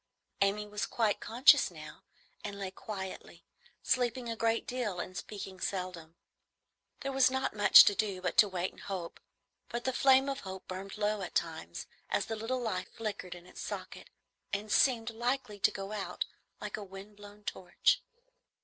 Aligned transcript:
Amy 0.41 0.65
was 0.65 0.87
quite 0.87 1.19
conscious 1.19 1.69
now, 1.69 2.01
and 2.43 2.57
lay 2.57 2.71
quietly, 2.71 3.45
sleeping 3.83 4.27
a 4.31 4.35
great 4.35 4.65
deal 4.65 4.99
and 4.99 5.15
speaking 5.15 5.59
seldom. 5.59 6.15
There 7.01 7.11
was 7.11 7.29
not 7.29 7.55
much 7.55 7.83
to 7.83 7.93
do 7.93 8.19
but 8.19 8.35
to 8.37 8.47
wait 8.47 8.71
and 8.71 8.81
hope; 8.81 9.19
but 9.69 9.83
the 9.83 9.93
flame 9.93 10.27
of 10.27 10.39
hope 10.39 10.67
burned 10.67 10.97
low 10.97 11.21
at 11.21 11.35
times, 11.35 11.85
as 12.09 12.25
the 12.25 12.35
little 12.35 12.59
life 12.61 12.91
flickered 12.91 13.35
in 13.35 13.45
its 13.45 13.61
socket, 13.61 14.09
and 14.51 14.71
seemed 14.71 15.11
likely 15.11 15.59
to 15.59 15.69
go 15.69 15.91
out 15.91 16.25
like 16.59 16.77
a 16.77 16.83
wind 16.83 17.17
blown 17.17 17.43
torch. 17.43 18.01